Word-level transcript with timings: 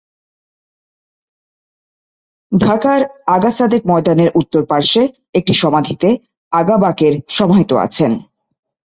ঢাকার 2.51 3.01
আগা 3.27 3.51
সাদেক 3.51 3.81
ময়দানের 3.89 4.29
উত্তর 4.35 4.61
পার্শ্বে 4.69 5.03
একটি 5.33 5.53
সমাধিতে 5.53 6.09
আগা 6.51 6.75
বাকের 6.77 7.13
সমাহিত 7.29 7.71
আছেন। 7.85 8.11